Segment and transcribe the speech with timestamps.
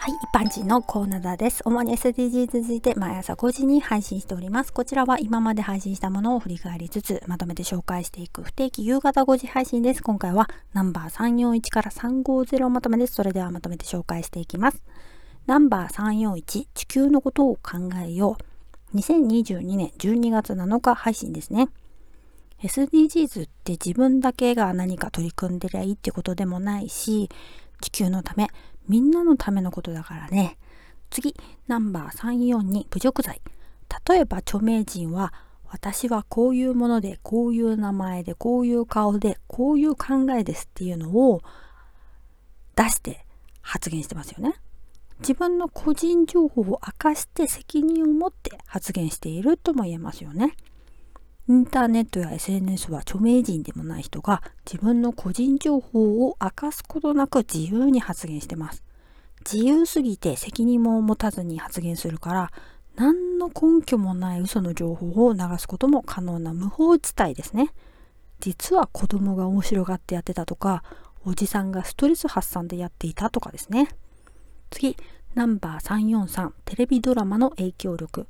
[0.00, 1.60] はい、一般人のコーナーです。
[1.64, 4.72] 主に SDGs について毎朝5時に配信しております。
[4.72, 10.02] こちらは今まで配信したものを振り返りつつ、まとめて紹介していく不定期夕方5時配信です。
[10.04, 13.14] 今回はナンバー341から350まとめです。
[13.14, 14.84] それではまとめて紹介していきます。
[15.46, 16.42] ナンバー341、
[16.72, 18.36] 地球のことを考えよ
[18.94, 18.96] う。
[18.96, 21.68] 2022年12月7日配信ですね。
[22.62, 27.28] SDGs って自分だけが何か取り組んでりゃいいってことでもないし、
[27.80, 28.48] 地球のため、
[28.88, 30.58] みんなのためのことだからね。
[31.10, 31.34] 次、
[31.66, 33.40] ナンバー342侮辱罪。
[34.08, 35.32] 例えば著名人は、
[35.70, 41.42] 私はこういうもので、こういう名前で、こういう顔で、こういう考えですっていうのを
[42.74, 43.26] 出して
[43.60, 44.54] 発言してますよね。
[45.20, 50.54] 自分の個人情報を明かして責任を持って発言しているとも言えますよね。
[51.48, 58.84] インターネットや SNS は著名人でもない人が自分の個人情報を明かすことなく自由に発言してます。
[59.50, 62.52] 自由すぎて責任も持たずに発言するから
[62.96, 67.72] 何の根拠もない嘘の情報を流すことも可能な無法地帯ですね。
[68.40, 70.82] 実は子供が面白がってやってたとか、
[71.24, 73.88] おじさんがストレス発散でやっていたとかですね。
[74.68, 74.98] 次、
[75.34, 78.26] ナンバー343、テレビドラマの影響力。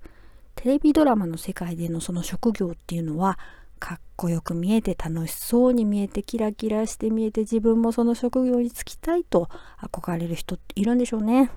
[0.59, 3.39] テレビドラマの世界でのその職業っていうのは
[3.79, 9.49] かっこよく見えて楽しそうに見えてキラキラして見えて自分もその職業に就きたいと
[9.81, 11.53] 憧れる人っているんでしょうね。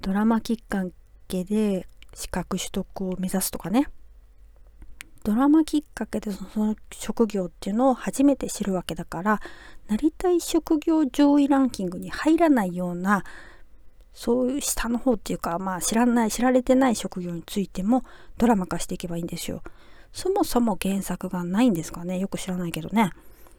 [0.00, 0.84] ドラマきっか
[1.28, 3.86] けで資格取得を目指すとかね。
[5.22, 9.40] ドラマきっかけでその職業っていうのを初めて知るわけだから
[9.86, 13.22] なりたい職業上位ランキングに入らないような
[14.14, 18.04] そういう下の方っていうか、まあ知らない、知られてない職業についても
[18.38, 19.62] ドラマ化していけばいいんですよ。
[20.12, 23.10] そもそも原作がないんですかねよく知らないけどね。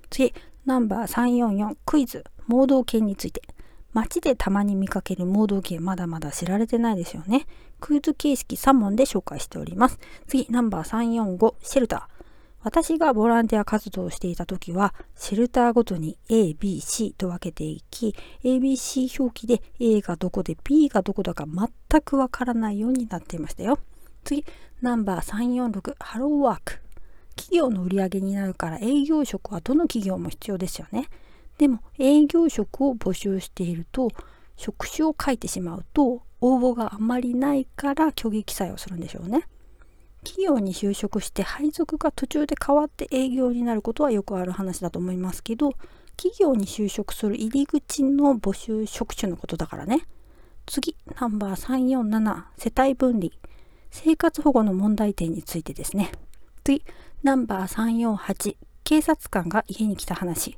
[0.10, 0.34] 次、
[0.66, 3.42] ナンバー344クイズ、盲導犬について。
[3.94, 7.46] 街でたまに見かける盲導犬まだまだ知られてないですよね。
[7.80, 10.00] クイズ形式3問で紹介しております。
[10.28, 12.15] 次、ナンバー345シェルター。
[12.66, 23.78] 私がボランティア活動をしていた時は、シェルターごとに A、B、C と分けていき、ABC 表記で A がどこで B がどこだか全くわからないようになっていましたよ。
[24.24, 24.44] 次、
[24.82, 26.82] ナンバー346、ハローワーク。
[27.36, 31.08] 企業の売り上げになるから営業職はどの企業も必要ですよね。
[31.60, 34.10] でも営業職を募集していると
[34.58, 39.48] 職種を書いてしまうと応募があまりないから虚偽記載をするんでしょうね。
[40.26, 45.72] 企業に就職して配属が途中で変わって営業になることはよくある話だと思いますけど
[46.18, 50.08] 企業に就職する入り口の募集職種のことだからね。
[50.66, 53.30] 次ナンバー347世帯分離。
[53.92, 56.12] 生活保護の問題点についてですね。
[56.64, 56.84] 次
[57.24, 60.58] ナンバー348警察官が家に来た話。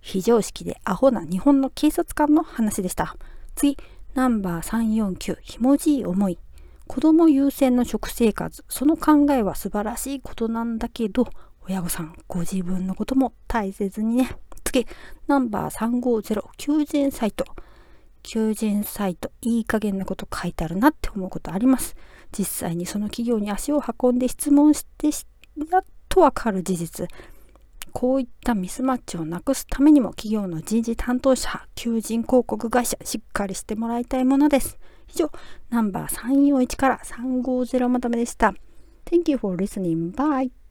[0.00, 3.16] 非常識でアホな日本の警察官の話でした。
[3.54, 3.76] 次
[4.14, 6.38] ナンバー349ひもじい思い。
[6.86, 8.64] 子供優先の食生活。
[8.68, 11.26] その考えは素晴らしいことなんだけど
[11.66, 14.36] 親御さんご自分のことも大切にね。
[14.64, 14.86] 次
[15.26, 17.44] ナンバー350求人サイト
[18.22, 21.94] 求人サイトいい加減なこと書いてあるなって思うことあります。
[22.36, 27.08] 実際にその企業に足を運んで質問してやっとわかる事実。
[27.92, 34.78] こういったミスマッチをなくすためにも企業の人事担当者求人広告会社しっかりしてもらいたいものです。
[35.14, 35.30] 以上、
[35.70, 38.52] ナンバー341から350まとめでした。
[39.04, 40.12] Thank you for listening.
[40.12, 40.63] Bye.